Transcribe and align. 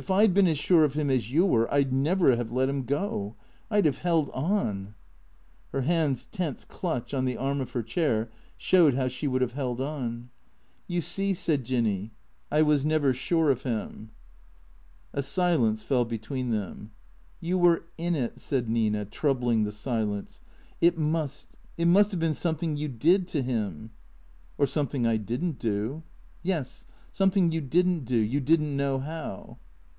If 0.00 0.12
I 0.12 0.24
'd 0.28 0.32
been 0.32 0.46
as 0.46 0.56
sure 0.58 0.84
of 0.84 0.94
him 0.94 1.10
as 1.10 1.32
you 1.32 1.44
were, 1.44 1.68
I 1.74 1.82
'd 1.82 1.92
never 1.92 2.36
have 2.36 2.52
let 2.52 2.68
him 2.68 2.84
go. 2.84 3.34
I 3.68 3.80
'd 3.80 3.84
have 3.86 3.98
held 3.98 4.30
on" 4.30 4.94
Her 5.72 5.80
hands' 5.80 6.24
tense 6.24 6.64
clutch 6.64 7.12
on 7.12 7.24
the 7.24 7.36
arm 7.36 7.60
of 7.60 7.72
her 7.72 7.82
chair 7.82 8.30
showed 8.56 8.94
how 8.94 9.08
she 9.08 9.26
would 9.26 9.42
have 9.42 9.54
held 9.54 9.80
on." 9.80 10.30
You 10.86 11.00
see," 11.00 11.34
said 11.34 11.64
Jinny," 11.64 12.12
I 12.52 12.62
was 12.62 12.84
never 12.84 13.12
sure 13.12 13.50
of 13.50 13.64
him." 13.64 14.10
A 15.12 15.20
silence 15.20 15.82
fell 15.82 16.04
between 16.04 16.50
them." 16.50 16.92
You 17.40 17.58
were 17.58 17.86
in 17.96 18.14
it," 18.14 18.38
said 18.38 18.68
Nina, 18.68 19.04
troubling 19.04 19.64
the 19.64 19.72
silence." 19.72 20.40
It 20.80 20.96
must— 20.96 21.56
it 21.76 21.86
must 21.86 22.12
have 22.12 22.20
been 22.20 22.34
something 22.34 22.76
you 22.76 22.86
did 22.86 23.26
to 23.26 23.42
him."" 23.42 23.90
Or 24.58 24.66
something 24.68 25.08
I 25.08 25.16
did 25.16 25.42
n't 25.42 25.58
do."" 25.58 26.04
Yes. 26.44 26.86
Something 27.10 27.50
you 27.50 27.60
did 27.60 27.84
n't 27.88 28.04
do. 28.04 28.14
You 28.18 28.38
did 28.38 28.60
n't 28.62 28.76
know 28.76 29.00
how." 29.00 29.58